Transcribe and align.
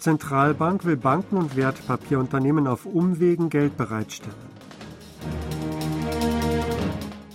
Zentralbank 0.00 0.86
will 0.86 0.96
Banken 0.96 1.36
und 1.36 1.56
Wertpapierunternehmen 1.56 2.66
auf 2.66 2.86
Umwegen 2.86 3.50
Geld 3.50 3.76
bereitstellen. 3.76 4.34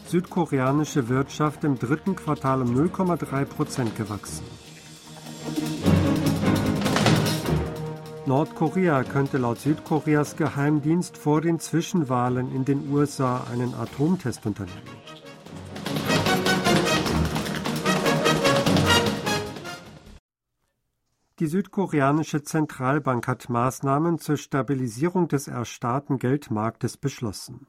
Südkoreanische 0.08 1.08
Wirtschaft 1.08 1.64
im 1.64 1.78
dritten 1.78 2.16
Quartal 2.16 2.64
um 2.64 2.76
0,3 2.76 3.46
Prozent 3.46 3.96
gewachsen. 3.96 4.44
Nordkorea 8.26 9.04
könnte 9.04 9.38
laut 9.38 9.60
Südkoreas 9.60 10.36
Geheimdienst 10.36 11.18
vor 11.18 11.42
den 11.42 11.60
Zwischenwahlen 11.60 12.52
in 12.56 12.66
den 12.66 12.92
USA 12.92 13.46
einen 13.52 13.76
Atomtest 13.76 14.44
unternehmen. 14.48 14.95
Die 21.40 21.48
südkoreanische 21.48 22.44
Zentralbank 22.44 23.28
hat 23.28 23.50
Maßnahmen 23.50 24.20
zur 24.20 24.38
Stabilisierung 24.38 25.28
des 25.28 25.50
erstarrten 25.50 26.18
Geldmarktes 26.18 26.96
beschlossen. 26.96 27.68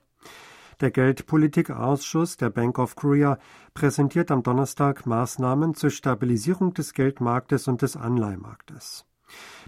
Der 0.80 0.92
Geldpolitikausschuss 0.92 2.36
der 2.36 2.50
Bank 2.50 2.78
of 2.78 2.94
Korea 2.94 3.40
präsentiert 3.74 4.30
am 4.30 4.44
Donnerstag 4.44 5.04
Maßnahmen 5.04 5.74
zur 5.74 5.90
Stabilisierung 5.90 6.74
des 6.74 6.92
Geldmarktes 6.92 7.66
und 7.66 7.82
des 7.82 7.96
Anleihemarktes. 7.96 9.04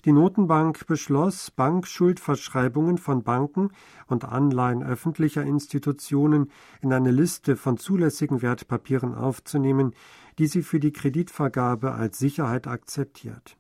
Die 0.05 0.13
Notenbank 0.13 0.87
beschloss, 0.87 1.51
Bankschuldverschreibungen 1.51 2.99
von 2.99 3.25
Banken 3.25 3.73
und 4.07 4.25
Anleihen 4.25 4.85
öffentlicher 4.85 5.43
Institutionen 5.43 6.53
in 6.81 6.93
eine 6.93 7.11
Liste 7.11 7.57
von 7.57 7.79
zulässigen 7.79 8.43
Wertpapieren 8.43 9.17
aufzunehmen, 9.17 9.93
die 10.39 10.47
sie 10.47 10.63
für 10.63 10.79
die 10.79 10.93
Kreditvergabe 10.93 11.95
als 11.95 12.21
Sicherheit 12.21 12.69
akzeptiert. 12.69 13.58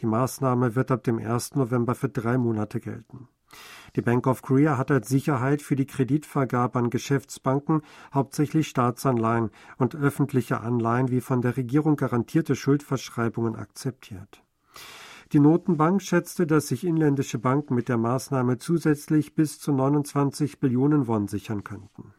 Die 0.00 0.06
Maßnahme 0.06 0.74
wird 0.74 0.90
ab 0.90 1.04
dem 1.04 1.18
1. 1.18 1.54
November 1.54 1.94
für 1.94 2.08
drei 2.08 2.38
Monate 2.38 2.80
gelten. 2.80 3.28
Die 3.94 4.02
Bank 4.02 4.26
of 4.26 4.42
Korea 4.42 4.76
hat 4.76 4.90
als 4.90 5.08
Sicherheit 5.08 5.62
für 5.62 5.76
die 5.76 5.86
Kreditvergabe 5.86 6.78
an 6.78 6.90
Geschäftsbanken 6.90 7.82
hauptsächlich 8.12 8.68
Staatsanleihen 8.68 9.50
und 9.78 9.94
öffentliche 9.94 10.60
Anleihen 10.60 11.10
wie 11.10 11.20
von 11.20 11.40
der 11.40 11.56
Regierung 11.56 11.96
garantierte 11.96 12.56
Schuldverschreibungen 12.56 13.56
akzeptiert. 13.56 14.42
Die 15.32 15.40
Notenbank 15.40 16.02
schätzte, 16.02 16.46
dass 16.46 16.68
sich 16.68 16.84
inländische 16.84 17.38
Banken 17.38 17.74
mit 17.74 17.88
der 17.88 17.96
Maßnahme 17.96 18.58
zusätzlich 18.58 19.34
bis 19.34 19.58
zu 19.58 19.72
29 19.72 20.60
Billionen 20.60 21.08
Won 21.08 21.26
sichern 21.26 21.64
könnten. 21.64 22.14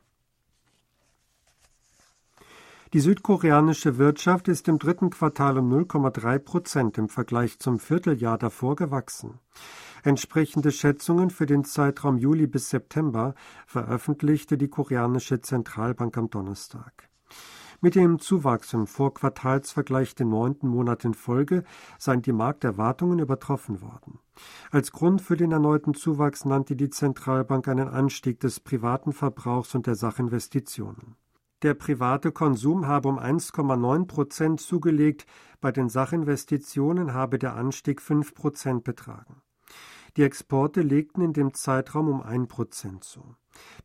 Die 2.94 3.02
südkoreanische 3.02 3.98
Wirtschaft 3.98 4.48
ist 4.48 4.70
im 4.70 4.80
dritten 4.80 5.10
Quartal 5.10 5.58
um 5.58 5.70
0,3 5.72 6.40
Prozent 6.40 6.98
im 6.98 7.10
Vergleich 7.10 7.60
zum 7.60 7.80
Vierteljahr 7.80 8.38
davor 8.38 8.78
gewachsen. 8.78 9.40
Entsprechende 10.04 10.72
Schätzungen 10.72 11.30
für 11.30 11.46
den 11.46 11.66
Zeitraum 11.66 12.18
Juli 12.18 12.48
bis 12.48 12.70
September 12.70 13.36
veröffentlichte 13.66 14.58
die 14.58 14.70
koreanische 14.70 15.42
Zentralbank 15.42 16.18
am 16.18 16.30
Donnerstag. 16.30 17.10
Mit 17.82 17.96
dem 17.96 18.20
Zuwachs 18.20 18.72
im 18.72 18.88
Vorquartalsvergleich 18.88 20.16
den 20.16 20.30
neunten 20.30 20.70
Monat 20.70 21.04
in 21.04 21.14
Folge 21.14 21.64
seien 22.00 22.22
die 22.22 22.32
Markterwartungen 22.32 23.20
übertroffen 23.20 23.82
worden. 23.82 24.20
Als 24.72 24.94
Grund 24.94 25.22
für 25.22 25.36
den 25.36 25.52
erneuten 25.52 25.94
Zuwachs 25.94 26.46
nannte 26.46 26.78
die 26.78 26.90
Zentralbank 26.90 27.68
einen 27.68 27.90
Anstieg 27.90 28.40
des 28.40 28.62
privaten 28.62 29.12
Verbrauchs 29.12 29.76
und 29.76 29.88
der 29.88 29.96
Sachinvestitionen. 29.96 31.18
Der 31.64 31.74
private 31.74 32.32
Konsum 32.32 32.86
habe 32.86 33.10
um 33.10 33.18
1,9 33.18 34.06
Prozent 34.06 34.62
zugelegt, 34.62 35.26
bei 35.60 35.72
den 35.72 35.90
Sachinvestitionen 35.90 37.14
habe 37.16 37.40
der 37.40 37.56
Anstieg 37.56 38.00
5 38.00 38.36
Prozent 38.36 38.84
betragen. 38.84 39.42
Die 40.18 40.24
Exporte 40.24 40.82
legten 40.82 41.22
in 41.22 41.34
dem 41.34 41.56
Zeitraum 41.56 42.10
um 42.10 42.22
1 42.22 42.48
Prozent 42.48 43.04
zu. 43.04 43.36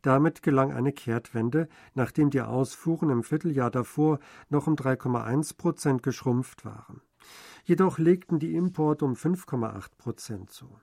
Damit 0.03 0.43
gelang 0.43 0.71
eine 0.71 0.91
Kehrtwende, 0.91 1.67
nachdem 1.95 2.29
die 2.29 2.41
Ausfuhren 2.41 3.09
im 3.09 3.23
Vierteljahr 3.23 3.71
davor 3.71 4.19
noch 4.49 4.67
um 4.67 4.75
3,1 4.75 5.57
Prozent 5.57 6.03
geschrumpft 6.03 6.65
waren. 6.65 7.01
Jedoch 7.63 7.97
legten 7.97 8.37
die 8.37 8.53
Importe 8.53 9.05
um 9.05 9.13
5,8 9.13 9.97
Prozent 9.97 10.51
zu. 10.51 10.77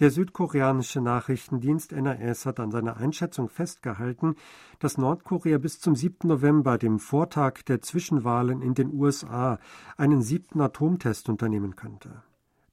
Der 0.00 0.10
südkoreanische 0.10 1.02
Nachrichtendienst 1.02 1.92
NAS 1.92 2.46
hat 2.46 2.58
an 2.58 2.70
seiner 2.70 2.96
Einschätzung 2.96 3.50
festgehalten, 3.50 4.36
dass 4.78 4.96
Nordkorea 4.96 5.58
bis 5.58 5.78
zum 5.78 5.94
7. 5.94 6.26
November, 6.26 6.78
dem 6.78 6.98
Vortag 6.98 7.62
der 7.68 7.82
Zwischenwahlen 7.82 8.62
in 8.62 8.72
den 8.72 8.94
USA, 8.94 9.58
einen 9.98 10.22
siebten 10.22 10.62
Atomtest 10.62 11.28
unternehmen 11.28 11.76
könnte. 11.76 12.22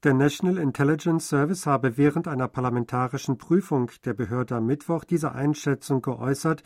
Der 0.03 0.13
National 0.13 0.57
Intelligence 0.57 1.27
Service 1.27 1.65
habe 1.65 1.97
während 1.97 2.29
einer 2.29 2.47
parlamentarischen 2.47 3.37
Prüfung 3.37 3.91
der 4.05 4.13
Behörde 4.13 4.55
am 4.55 4.65
Mittwoch 4.65 5.03
diese 5.03 5.33
Einschätzung 5.33 6.01
geäußert, 6.01 6.63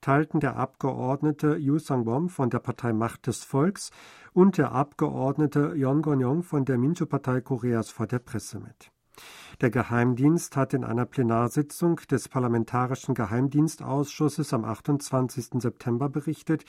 teilten 0.00 0.38
der 0.38 0.54
Abgeordnete 0.54 1.56
Yu 1.56 1.80
Sang-bom 1.80 2.28
von 2.28 2.50
der 2.50 2.60
Partei 2.60 2.92
Macht 2.92 3.26
des 3.26 3.42
Volks 3.42 3.90
und 4.32 4.58
der 4.58 4.70
Abgeordnete 4.70 5.72
Yon 5.74 6.02
Gon-yong 6.02 6.44
von 6.44 6.64
der 6.64 6.78
Minju-Partei 6.78 7.40
Koreas 7.40 7.90
vor 7.90 8.06
der 8.06 8.20
Presse 8.20 8.60
mit. 8.60 8.93
Der 9.60 9.70
Geheimdienst 9.70 10.56
hat 10.56 10.74
in 10.74 10.84
einer 10.84 11.06
Plenarsitzung 11.06 11.96
des 12.10 12.28
Parlamentarischen 12.28 13.14
Geheimdienstausschusses 13.14 14.52
am 14.52 14.64
28. 14.64 15.60
September 15.62 16.08
berichtet, 16.08 16.64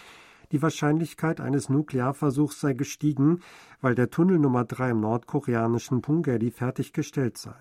die 0.51 0.61
Wahrscheinlichkeit 0.61 1.41
eines 1.41 1.69
Nuklearversuchs 1.69 2.59
sei 2.59 2.73
gestiegen, 2.73 3.41
weil 3.81 3.95
der 3.95 4.11
Tunnel 4.11 4.39
Nummer 4.39 4.63
3 4.63 4.91
im 4.91 4.99
nordkoreanischen 4.99 6.01
Punggye 6.01 6.51
fertiggestellt 6.51 7.37
sei. 7.37 7.55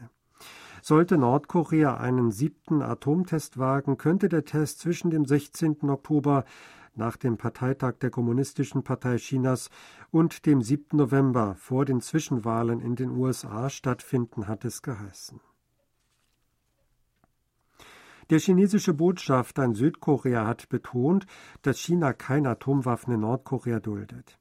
Sollte 0.83 1.17
Nordkorea 1.17 1.97
einen 1.97 2.31
siebten 2.31 2.83
Atomtest 2.83 3.59
wagen, 3.59 3.97
könnte 3.97 4.29
der 4.29 4.45
Test 4.45 4.81
zwischen 4.81 5.11
dem 5.11 5.25
16. 5.25 5.89
Oktober 5.89 6.45
nach 6.95 7.17
dem 7.17 7.37
Parteitag 7.37 7.95
der 8.01 8.11
Kommunistischen 8.11 8.83
Partei 8.83 9.17
Chinas 9.17 9.71
und 10.11 10.47
dem 10.47 10.63
7. 10.63 10.97
November 10.97 11.55
vor 11.57 11.85
den 11.85 12.01
Zwischenwahlen 12.01 12.81
in 12.81 12.97
den 12.97 13.11
USA 13.11 13.71
stattfinden, 13.71 14.49
hat 14.49 14.65
es 14.65 14.83
geheißen. 14.83 15.41
Der 18.31 18.39
chinesische 18.39 18.95
Botschafter 18.95 19.65
in 19.65 19.75
Südkorea 19.75 20.47
hat 20.47 20.69
betont, 20.71 21.27
dass 21.63 21.79
China 21.79 22.15
keine 22.15 22.51
Atomwaffen 22.51 23.15
in 23.15 23.21
Nordkorea 23.21 23.81
duldet. 23.81 24.39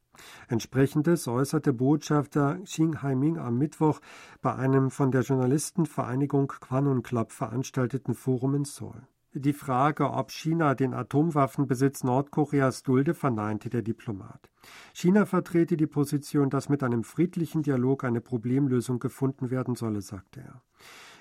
Entsprechendes 0.47 1.27
äußerte 1.27 1.73
Botschafter 1.73 2.59
Xing 2.63 3.01
Haiming 3.01 3.37
am 3.37 3.57
Mittwoch 3.57 3.99
bei 4.41 4.55
einem 4.55 4.91
von 4.91 5.11
der 5.11 5.21
Journalistenvereinigung 5.21 6.47
Quanun 6.47 7.03
Club 7.03 7.31
veranstalteten 7.31 8.13
Forum 8.13 8.55
in 8.55 8.65
Seoul. 8.65 9.07
Die 9.35 9.53
Frage, 9.53 10.11
ob 10.11 10.29
China 10.29 10.75
den 10.75 10.93
Atomwaffenbesitz 10.93 12.03
Nordkoreas 12.03 12.83
dulde, 12.83 13.15
verneinte 13.15 13.71
der 13.71 13.81
Diplomat. 13.81 14.51
China 14.93 15.25
vertrete 15.25 15.75
die 15.75 15.87
Position, 15.87 16.51
dass 16.51 16.69
mit 16.69 16.83
einem 16.83 17.03
friedlichen 17.03 17.63
Dialog 17.63 18.03
eine 18.03 18.21
Problemlösung 18.21 18.99
gefunden 18.99 19.49
werden 19.49 19.73
solle, 19.73 20.01
sagte 20.01 20.41
er. 20.41 20.61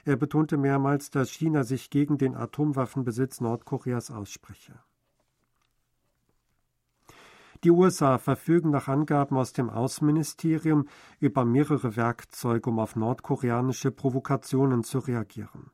Er 0.05 0.17
betonte 0.17 0.59
mehrmals, 0.59 1.09
dass 1.11 1.31
China 1.31 1.65
sich 1.65 1.89
gegen 1.89 2.19
den 2.19 2.37
Atomwaffenbesitz 2.37 3.41
Nordkoreas 3.41 4.11
ausspreche. 4.11 4.75
Die 7.65 7.71
USA 7.71 8.19
verfügen 8.19 8.71
nach 8.71 8.89
Angaben 8.89 9.39
aus 9.39 9.55
dem 9.55 9.71
Außenministerium 9.71 10.87
über 11.19 11.47
mehrere 11.47 11.97
Werkzeuge, 11.97 12.69
um 12.69 12.79
auf 12.79 12.95
nordkoreanische 12.95 13.91
Provokationen 13.91 14.83
zu 14.83 14.99
reagieren. 14.99 15.71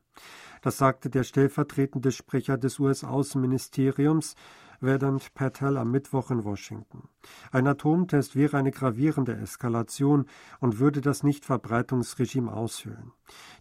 Das 0.61 0.77
sagte 0.77 1.09
der 1.09 1.23
stellvertretende 1.23 2.11
Sprecher 2.11 2.57
des 2.57 2.79
US-Außenministeriums 2.79 4.35
Vedant 4.81 5.33
Patel 5.33 5.77
am 5.77 5.91
Mittwoch 5.91 6.31
in 6.31 6.45
Washington. 6.45 7.09
Ein 7.51 7.67
Atomtest 7.67 8.35
wäre 8.35 8.57
eine 8.57 8.71
gravierende 8.71 9.35
Eskalation 9.35 10.25
und 10.61 10.79
würde 10.79 11.01
das 11.01 11.23
Nichtverbreitungsregime 11.23 12.53
aushöhlen. 12.53 13.11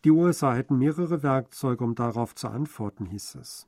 Die 0.05 0.13
USA 0.13 0.55
hätten 0.55 0.79
mehrere 0.79 1.25
Werkzeuge, 1.25 1.83
um 1.83 1.97
darauf 1.97 2.37
zu 2.37 2.49
antworten, 2.49 3.07
hieß 3.07 3.35
es. 3.37 3.67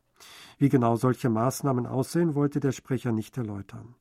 Wie 0.59 0.69
genau 0.69 0.97
solche 0.97 1.31
Maßnahmen 1.31 1.87
aussehen, 1.87 2.35
wollte 2.35 2.61
der 2.61 2.73
Sprecher 2.73 3.11
nicht 3.11 3.37
erläutern. 3.37 3.97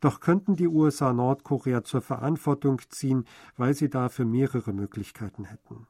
Doch 0.00 0.20
könnten 0.20 0.56
die 0.56 0.68
USA 0.68 1.12
Nordkorea 1.12 1.84
zur 1.84 2.00
Verantwortung 2.00 2.80
ziehen, 2.88 3.26
weil 3.56 3.74
sie 3.74 3.90
dafür 3.90 4.24
mehrere 4.24 4.72
Möglichkeiten 4.72 5.44
hätten. 5.44 5.86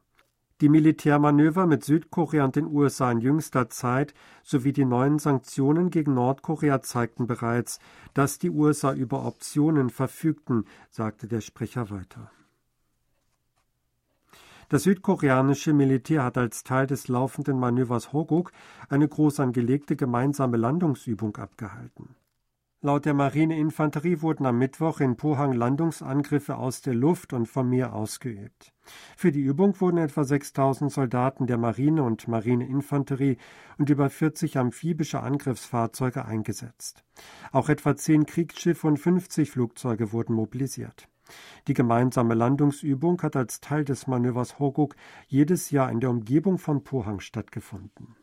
Die 0.60 0.68
Militärmanöver 0.68 1.66
mit 1.66 1.84
Südkorea 1.84 2.44
und 2.44 2.56
den 2.56 2.66
USA 2.66 3.12
in 3.12 3.20
jüngster 3.20 3.70
Zeit 3.70 4.12
sowie 4.42 4.72
die 4.72 4.84
neuen 4.84 5.20
Sanktionen 5.20 5.90
gegen 5.90 6.14
Nordkorea 6.14 6.82
zeigten 6.82 7.28
bereits, 7.28 7.78
dass 8.12 8.40
die 8.40 8.50
USA 8.50 8.92
über 8.92 9.24
Optionen 9.24 9.88
verfügten, 9.88 10.64
sagte 10.90 11.28
der 11.28 11.42
Sprecher 11.42 11.90
weiter. 11.90 12.32
Das 14.68 14.82
südkoreanische 14.82 15.72
Militär 15.72 16.24
hat 16.24 16.36
als 16.36 16.64
Teil 16.64 16.88
des 16.88 17.06
laufenden 17.06 17.58
Manövers 17.58 18.12
Hoguk 18.12 18.50
eine 18.88 19.06
groß 19.08 19.38
angelegte 19.38 19.94
gemeinsame 19.94 20.56
Landungsübung 20.56 21.36
abgehalten. 21.36 22.16
Laut 22.80 23.06
der 23.06 23.14
Marineinfanterie 23.14 24.22
wurden 24.22 24.46
am 24.46 24.58
Mittwoch 24.58 25.00
in 25.00 25.16
Pohang 25.16 25.52
Landungsangriffe 25.52 26.56
aus 26.56 26.80
der 26.80 26.94
Luft 26.94 27.32
und 27.32 27.46
vom 27.46 27.70
Meer 27.70 27.92
ausgeübt. 27.92 28.72
Für 29.16 29.32
die 29.32 29.40
Übung 29.40 29.80
wurden 29.80 29.98
etwa 29.98 30.22
6000 30.22 30.92
Soldaten 30.92 31.48
der 31.48 31.58
Marine 31.58 32.04
und 32.04 32.28
Marineinfanterie 32.28 33.36
und 33.78 33.90
über 33.90 34.08
40 34.08 34.58
amphibische 34.58 35.20
Angriffsfahrzeuge 35.20 36.24
eingesetzt. 36.24 37.02
Auch 37.50 37.68
etwa 37.68 37.96
10 37.96 38.26
Kriegsschiffe 38.26 38.86
und 38.86 38.98
50 38.98 39.50
Flugzeuge 39.50 40.12
wurden 40.12 40.34
mobilisiert. 40.34 41.08
Die 41.66 41.74
gemeinsame 41.74 42.34
Landungsübung 42.34 43.20
hat 43.22 43.34
als 43.34 43.60
Teil 43.60 43.84
des 43.84 44.06
Manövers 44.06 44.60
Hoguk 44.60 44.94
jedes 45.26 45.72
Jahr 45.72 45.90
in 45.90 45.98
der 45.98 46.10
Umgebung 46.10 46.58
von 46.58 46.84
Pohang 46.84 47.18
stattgefunden. 47.18 48.14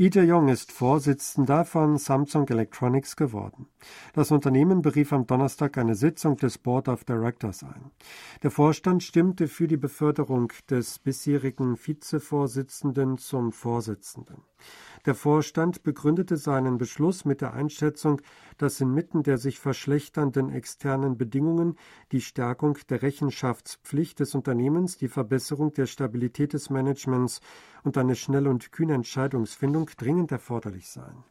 Lee 0.00 0.10
Jae-yong 0.14 0.46
ist 0.46 0.70
Vorsitzender 0.70 1.64
von 1.64 1.98
Samsung 1.98 2.46
Electronics 2.46 3.16
geworden. 3.16 3.66
Das 4.12 4.30
Unternehmen 4.30 4.80
berief 4.80 5.12
am 5.12 5.26
Donnerstag 5.26 5.76
eine 5.76 5.96
Sitzung 5.96 6.36
des 6.36 6.56
Board 6.56 6.86
of 6.86 7.02
Directors 7.02 7.64
ein. 7.64 7.90
Der 8.44 8.52
Vorstand 8.52 9.02
stimmte 9.02 9.48
für 9.48 9.66
die 9.66 9.76
Beförderung 9.76 10.52
des 10.70 11.00
bisherigen 11.00 11.76
Vizevorsitzenden 11.76 13.18
zum 13.18 13.50
Vorsitzenden. 13.50 14.44
Der 15.06 15.14
Vorstand 15.14 15.84
begründete 15.84 16.36
seinen 16.36 16.76
Beschluss 16.76 17.24
mit 17.24 17.40
der 17.40 17.54
Einschätzung, 17.54 18.20
dass 18.58 18.80
inmitten 18.80 19.22
der 19.22 19.38
sich 19.38 19.58
verschlechternden 19.58 20.50
externen 20.50 21.16
Bedingungen 21.16 21.76
die 22.12 22.20
Stärkung 22.20 22.76
der 22.90 23.00
Rechenschaftspflicht 23.00 24.20
des 24.20 24.34
Unternehmens, 24.34 24.98
die 24.98 25.08
Verbesserung 25.08 25.72
der 25.72 25.86
Stabilität 25.86 26.52
des 26.52 26.68
Managements 26.68 27.40
und 27.84 27.96
eine 27.96 28.16
schnelle 28.16 28.50
und 28.50 28.70
kühne 28.70 28.94
Entscheidungsfindung 28.94 29.90
dringend 29.96 30.30
erforderlich 30.30 30.88
seien. 30.88 31.24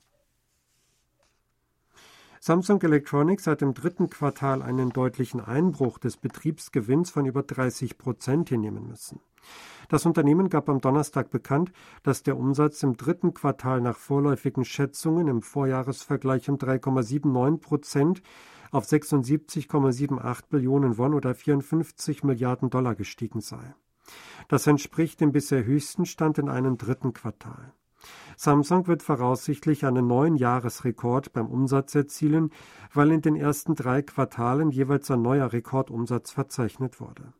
Samsung 2.39 2.81
Electronics 2.81 3.47
hat 3.47 3.61
im 3.61 3.73
dritten 3.73 4.09
Quartal 4.09 4.61
einen 4.61 4.89
deutlichen 4.89 5.39
Einbruch 5.39 5.97
des 5.97 6.17
Betriebsgewinns 6.17 7.09
von 7.09 7.25
über 7.25 7.43
30 7.43 7.97
Prozent 7.97 8.49
hinnehmen 8.49 8.87
müssen. 8.87 9.19
Das 9.89 10.05
Unternehmen 10.05 10.49
gab 10.49 10.67
am 10.69 10.81
Donnerstag 10.81 11.29
bekannt, 11.29 11.71
dass 12.03 12.23
der 12.23 12.37
Umsatz 12.37 12.83
im 12.83 12.97
dritten 12.97 13.33
Quartal 13.33 13.79
nach 13.79 13.97
vorläufigen 13.97 14.65
Schätzungen 14.65 15.27
im 15.27 15.41
Vorjahresvergleich 15.41 16.49
um 16.49 16.57
3,79 16.57 17.57
Prozent 17.59 18.21
auf 18.71 18.85
76,78 18.85 20.43
Billionen 20.49 20.97
Won 20.97 21.13
oder 21.13 21.33
54 21.33 22.23
Milliarden 22.23 22.69
Dollar 22.69 22.95
gestiegen 22.95 23.39
sei. 23.39 23.75
Das 24.49 24.67
entspricht 24.67 25.21
dem 25.21 25.31
bisher 25.31 25.63
höchsten 25.63 26.05
Stand 26.05 26.37
in 26.37 26.49
einem 26.49 26.77
dritten 26.77 27.13
Quartal. 27.13 27.73
Samsung 28.39 28.85
wird 28.85 29.01
voraussichtlich 29.01 29.83
einen 29.83 30.05
neuen 30.05 30.35
Jahresrekord 30.35 31.33
beim 31.33 31.47
Umsatz 31.47 31.95
erzielen, 31.95 32.51
weil 32.93 33.11
in 33.11 33.21
den 33.21 33.35
ersten 33.35 33.73
drei 33.73 34.03
Quartalen 34.03 34.69
jeweils 34.69 35.09
ein 35.09 35.23
neuer 35.23 35.51
Rekordumsatz 35.51 36.31
verzeichnet 36.31 37.01
wurde. 37.01 37.33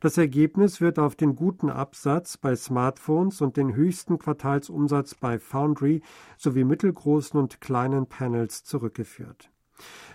Das 0.00 0.18
Ergebnis 0.18 0.80
wird 0.80 0.98
auf 0.98 1.14
den 1.14 1.36
guten 1.36 1.68
Absatz 1.70 2.38
bei 2.38 2.56
Smartphones 2.56 3.42
und 3.42 3.58
den 3.58 3.74
höchsten 3.74 4.18
Quartalsumsatz 4.18 5.14
bei 5.14 5.38
Foundry 5.38 6.02
sowie 6.38 6.64
mittelgroßen 6.64 7.38
und 7.38 7.60
kleinen 7.60 8.06
Panels 8.06 8.64
zurückgeführt. 8.64 9.50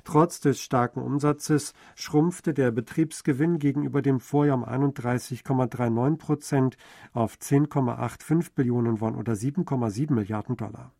Trotz 0.03 0.39
des 0.39 0.61
starken 0.61 1.01
Umsatzes 1.01 1.73
schrumpfte 1.95 2.53
der 2.53 2.71
Betriebsgewinn 2.71 3.59
gegenüber 3.59 4.01
dem 4.01 4.19
Vorjahr 4.19 4.57
um 4.57 4.65
31,39 4.65 6.17
Prozent 6.17 6.77
auf 7.13 7.35
10,85 7.35 8.53
Billionen 8.55 9.01
Won 9.01 9.15
oder 9.15 9.33
7,7 9.33 10.13
Milliarden 10.13 10.55
Dollar. 10.57 10.93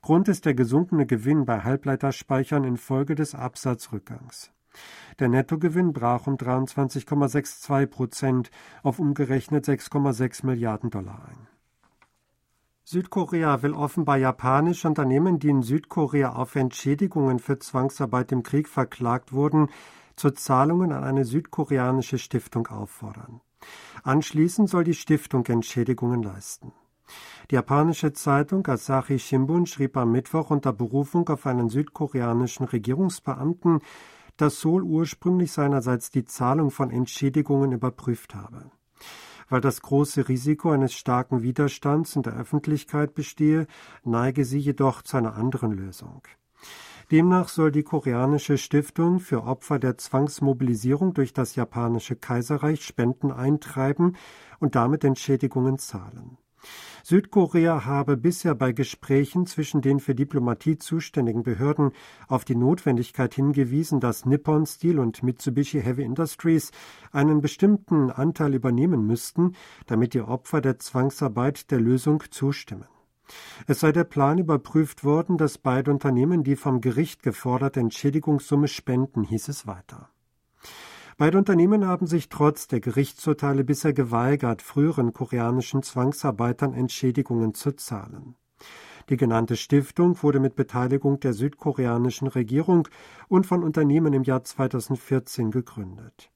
Grund 0.00 0.28
ist 0.28 0.44
der 0.44 0.54
gesunkene 0.54 1.06
Gewinn 1.06 1.44
bei 1.44 1.60
Halbleiterspeichern 1.60 2.64
infolge 2.64 3.14
des 3.14 3.34
Absatzrückgangs. 3.34 4.52
Der 5.18 5.28
Nettogewinn 5.28 5.92
brach 5.92 6.26
um 6.26 6.36
23,62 6.36 7.86
Prozent 7.86 8.50
auf 8.82 8.98
umgerechnet 8.98 9.66
6,6 9.66 10.46
Milliarden 10.46 10.90
Dollar 10.90 11.28
ein. 11.28 11.41
Südkorea 12.84 13.62
will 13.62 13.74
offenbar 13.74 14.16
japanische 14.16 14.88
Unternehmen, 14.88 15.38
die 15.38 15.48
in 15.48 15.62
Südkorea 15.62 16.32
auf 16.32 16.56
Entschädigungen 16.56 17.38
für 17.38 17.58
Zwangsarbeit 17.58 18.32
im 18.32 18.42
Krieg 18.42 18.68
verklagt 18.68 19.32
wurden, 19.32 19.68
zu 20.16 20.30
Zahlungen 20.30 20.92
an 20.92 21.04
eine 21.04 21.24
südkoreanische 21.24 22.18
Stiftung 22.18 22.66
auffordern. 22.66 23.40
Anschließend 24.02 24.68
soll 24.68 24.84
die 24.84 24.94
Stiftung 24.94 25.46
Entschädigungen 25.46 26.22
leisten. 26.22 26.72
Die 27.50 27.54
japanische 27.54 28.12
Zeitung 28.12 28.66
Asahi 28.66 29.18
Shimbun 29.18 29.66
schrieb 29.66 29.96
am 29.96 30.12
Mittwoch 30.12 30.50
unter 30.50 30.72
Berufung 30.72 31.28
auf 31.28 31.46
einen 31.46 31.68
südkoreanischen 31.68 32.66
Regierungsbeamten, 32.66 33.80
dass 34.36 34.60
Seoul 34.60 34.82
ursprünglich 34.82 35.52
seinerseits 35.52 36.10
die 36.10 36.24
Zahlung 36.24 36.70
von 36.70 36.90
Entschädigungen 36.90 37.72
überprüft 37.72 38.34
habe. 38.34 38.70
Weil 39.52 39.60
das 39.60 39.82
große 39.82 40.30
Risiko 40.30 40.70
eines 40.70 40.94
starken 40.94 41.42
Widerstands 41.42 42.16
in 42.16 42.22
der 42.22 42.32
Öffentlichkeit 42.32 43.12
bestehe, 43.12 43.66
neige 44.02 44.46
sie 44.46 44.58
jedoch 44.58 45.02
zu 45.02 45.18
einer 45.18 45.34
anderen 45.34 45.72
Lösung. 45.72 46.22
Demnach 47.10 47.50
soll 47.50 47.70
die 47.70 47.82
koreanische 47.82 48.56
Stiftung 48.56 49.20
für 49.20 49.44
Opfer 49.44 49.78
der 49.78 49.98
Zwangsmobilisierung 49.98 51.12
durch 51.12 51.34
das 51.34 51.54
japanische 51.54 52.16
Kaiserreich 52.16 52.82
Spenden 52.82 53.30
eintreiben 53.30 54.16
und 54.58 54.74
damit 54.74 55.04
Entschädigungen 55.04 55.78
zahlen. 55.78 56.38
Südkorea 57.04 57.84
habe 57.84 58.16
bisher 58.16 58.54
bei 58.54 58.72
Gesprächen 58.72 59.46
zwischen 59.46 59.80
den 59.80 60.00
für 60.00 60.14
Diplomatie 60.14 60.78
zuständigen 60.78 61.42
Behörden 61.42 61.92
auf 62.28 62.44
die 62.44 62.54
Notwendigkeit 62.54 63.34
hingewiesen, 63.34 64.00
dass 64.00 64.24
Nippon 64.24 64.66
Steel 64.66 64.98
und 64.98 65.22
Mitsubishi 65.22 65.82
Heavy 65.82 66.02
Industries 66.02 66.70
einen 67.10 67.40
bestimmten 67.40 68.10
Anteil 68.10 68.54
übernehmen 68.54 69.06
müssten, 69.06 69.56
damit 69.86 70.14
die 70.14 70.20
Opfer 70.20 70.60
der 70.60 70.78
Zwangsarbeit 70.78 71.70
der 71.70 71.80
Lösung 71.80 72.22
zustimmen. 72.30 72.86
Es 73.66 73.80
sei 73.80 73.92
der 73.92 74.04
Plan 74.04 74.38
überprüft 74.38 75.04
worden, 75.04 75.38
dass 75.38 75.58
beide 75.58 75.90
Unternehmen 75.90 76.44
die 76.44 76.56
vom 76.56 76.80
Gericht 76.80 77.22
geforderte 77.22 77.80
Entschädigungssumme 77.80 78.68
spenden, 78.68 79.24
hieß 79.24 79.48
es 79.48 79.66
weiter. 79.66 80.11
Beide 81.22 81.38
Unternehmen 81.38 81.86
haben 81.86 82.08
sich 82.08 82.30
trotz 82.30 82.66
der 82.66 82.80
Gerichtsurteile 82.80 83.62
bisher 83.62 83.92
geweigert, 83.92 84.60
früheren 84.60 85.12
koreanischen 85.12 85.84
Zwangsarbeitern 85.84 86.74
Entschädigungen 86.74 87.54
zu 87.54 87.70
zahlen. 87.76 88.34
Die 89.08 89.16
genannte 89.16 89.54
Stiftung 89.54 90.20
wurde 90.24 90.40
mit 90.40 90.56
Beteiligung 90.56 91.20
der 91.20 91.32
südkoreanischen 91.32 92.26
Regierung 92.26 92.88
und 93.28 93.46
von 93.46 93.62
Unternehmen 93.62 94.14
im 94.14 94.24
Jahr 94.24 94.42
2014 94.42 95.52
gegründet. 95.52 96.32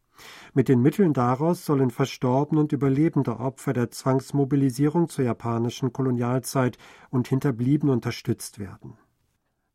Mit 0.55 0.69
den 0.69 0.81
Mitteln 0.83 1.13
daraus 1.13 1.67
sollen 1.67 1.91
Verstorbene 1.91 2.61
und 2.61 2.71
überlebende 2.71 3.41
Opfer 3.41 3.73
der 3.73 3.91
Zwangsmobilisierung 3.91 5.09
zur 5.09 5.25
japanischen 5.25 5.93
Kolonialzeit 5.93 6.79
und 7.11 7.27
Hinterbliebene 7.27 7.91
unterstützt 7.91 8.61
werden. 8.61 8.97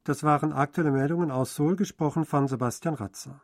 Das 0.06 0.24
waren 0.24 0.54
aktuelle 0.54 0.92
Meldungen 0.92 1.32
aus 1.32 1.58
Seoul, 1.58 1.76
gesprochen 1.76 2.24
von 2.24 2.48
Sebastian 2.48 2.94
Ratzer. 2.94 3.42